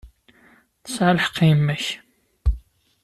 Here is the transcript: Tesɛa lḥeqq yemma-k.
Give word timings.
Tesɛa 0.83 1.11
lḥeqq 1.17 1.37
yemma-k. 1.47 1.85